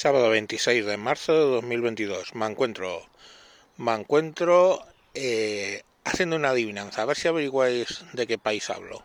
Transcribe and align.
Sábado 0.00 0.30
26 0.30 0.86
de 0.86 0.96
marzo 0.96 1.34
de 1.34 1.56
2022. 1.56 2.34
Me 2.34 2.46
encuentro, 2.46 3.06
me 3.76 3.92
encuentro 3.92 4.82
eh, 5.12 5.82
haciendo 6.04 6.36
una 6.36 6.48
adivinanza. 6.52 7.02
A 7.02 7.04
ver 7.04 7.18
si 7.18 7.28
averiguáis 7.28 8.02
de 8.14 8.26
qué 8.26 8.38
país 8.38 8.70
hablo. 8.70 9.04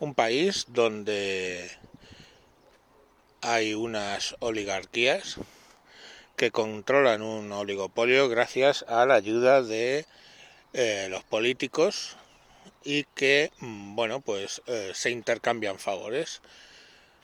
Un 0.00 0.16
país 0.16 0.66
donde 0.66 1.70
hay 3.40 3.74
unas 3.74 4.34
oligarquías 4.40 5.36
que 6.34 6.50
controlan 6.50 7.22
un 7.22 7.52
oligopolio 7.52 8.28
gracias 8.28 8.84
a 8.88 9.06
la 9.06 9.14
ayuda 9.14 9.62
de 9.62 10.06
eh, 10.72 11.06
los 11.08 11.22
políticos 11.22 12.16
y 12.82 13.04
que, 13.14 13.52
mm, 13.60 13.94
bueno, 13.94 14.22
pues 14.22 14.60
eh, 14.66 14.90
se 14.92 15.12
intercambian 15.12 15.78
favores 15.78 16.42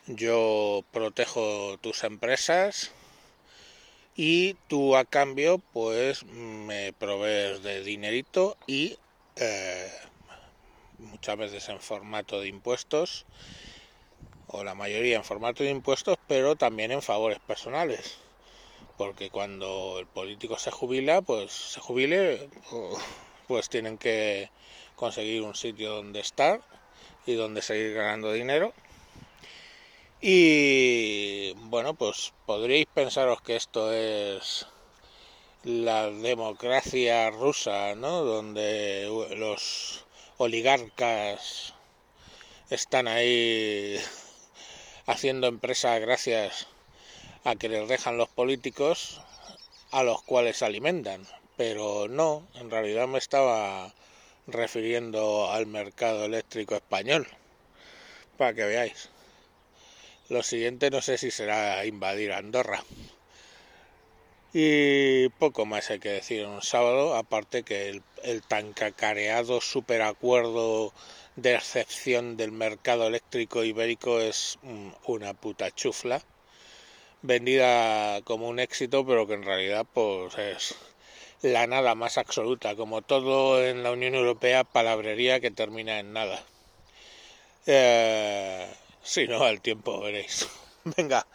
yo 0.07 0.85
protejo 0.91 1.79
tus 1.81 2.03
empresas 2.03 2.91
y 4.17 4.55
tú 4.67 4.97
a 4.97 5.05
cambio 5.05 5.59
pues 5.73 6.25
me 6.25 6.93
provees 6.93 7.63
de 7.63 7.83
dinerito 7.85 8.57
y 8.67 8.99
eh, 9.37 9.91
muchas 10.99 11.37
veces 11.37 11.69
en 11.69 11.81
formato 11.81 12.41
de 12.41 12.49
impuestos 12.49 13.27
o 14.49 14.65
la 14.65 14.75
mayoría 14.75 15.17
en 15.17 15.25
formato 15.25 15.63
de 15.63 15.71
impuestos 15.71 16.19
pero 16.27 16.57
también 16.57 16.91
en 16.91 17.03
favores 17.03 17.39
personales. 17.39 18.19
Porque 18.99 19.31
cuando 19.31 19.99
el 20.01 20.07
político 20.07 20.59
se 20.59 20.73
jubila 20.73 21.23
pues 21.23 21.53
se 21.53 21.81
jubile 21.81 22.51
pues 23.47 23.69
tienen 23.69 23.99
que 23.99 24.51
conseguir 24.97 25.43
un 25.43 25.55
sitio 25.55 25.95
donde 25.95 26.21
estar 26.21 26.61
y 27.25 27.35
donde 27.35 27.63
seguir 27.63 27.95
ganando 27.95 28.33
dinero 28.33 28.75
y 30.23 31.53
bueno, 31.55 31.95
pues 31.95 32.33
podríais 32.47 32.87
pensaros 32.95 33.43
que 33.43 33.57
esto 33.57 33.93
es 33.93 34.67
la 35.65 36.11
democracia 36.11 37.29
rusa, 37.31 37.97
¿no? 37.97 38.23
Donde 38.23 39.09
los 39.37 40.05
oligarcas 40.39 41.75
están 42.71 43.09
ahí 43.09 43.99
haciendo 45.07 45.49
empresa 45.49 45.99
gracias 45.99 46.69
a 47.43 47.57
que 47.57 47.69
les 47.69 47.89
dejan 47.89 48.17
los 48.17 48.29
políticos 48.29 49.21
a 49.91 50.05
los 50.05 50.23
cuales 50.23 50.63
alimentan. 50.63 51.27
Pero 51.57 52.07
no, 52.09 52.47
en 52.55 52.71
realidad 52.71 53.09
me 53.09 53.19
estaba 53.19 53.93
refiriendo 54.47 55.51
al 55.51 55.67
mercado 55.67 56.25
eléctrico 56.25 56.77
español, 56.77 57.27
para 58.39 58.55
que 58.55 58.65
veáis. 58.65 59.11
Lo 60.33 60.43
siguiente 60.43 60.89
no 60.89 61.03
sé 61.03 61.19
si 61.19 61.31
será 61.31 61.85
invadir 61.85 62.33
Andorra. 62.33 62.83
Y 64.55 65.29
poco 65.29 65.67
más 65.67 65.91
hay 65.91 65.99
que 65.99 66.09
decir 66.09 66.47
un 66.47 66.63
sábado, 66.63 67.17
aparte 67.17 67.65
que 67.65 68.01
el, 68.23 68.43
tan 68.43 68.73
cacareado 68.73 69.61
superacuerdo 69.61 70.95
de 71.37 71.55
excepción 71.55 72.39
del 72.39 72.51
mercado 72.51 73.09
eléctrico 73.09 73.63
ibérico 73.63 74.21
es 74.21 74.59
una 75.05 75.35
puta 75.35 75.71
chufla, 75.71 76.23
vendida 77.21 78.23
como 78.23 78.49
un 78.49 78.59
éxito, 78.59 79.05
pero 79.05 79.27
que 79.27 79.35
en 79.35 79.43
realidad 79.43 79.85
pues 79.93 80.39
es 80.39 80.75
la 81.43 81.67
nada 81.67 81.95
más 81.95 82.17
absoluta, 82.17 82.75
como 82.75 83.03
todo 83.03 83.63
en 83.63 83.83
la 83.83 83.91
Unión 83.91 84.15
Europea, 84.15 84.65
palabrería 84.65 85.41
que 85.41 85.51
termina 85.51 85.99
en 85.99 86.15
nada. 86.15 86.43
Eh, 87.67 88.67
si 89.03 89.27
no, 89.29 89.45
al 89.45 89.61
tiempo 89.61 90.01
veréis. 90.01 90.49
Venga, 90.97 91.27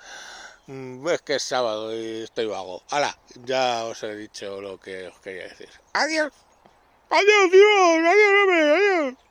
mm, 0.68 1.08
es 1.10 1.22
que 1.22 1.36
es 1.36 1.44
sábado 1.44 1.96
y 1.96 2.24
estoy 2.24 2.46
vago. 2.46 2.84
Hala, 2.90 3.18
ya 3.46 3.86
os 3.86 4.02
he 4.04 4.16
dicho 4.16 4.62
lo 4.62 4.80
que 4.80 5.08
os 5.08 5.20
quería 5.20 5.44
decir. 5.44 5.70
Adiós. 5.94 6.34
Adiós, 7.10 7.52
Dios. 7.52 8.00
Adiós, 8.06 8.34
hombre. 8.42 8.72
Adiós. 8.72 9.27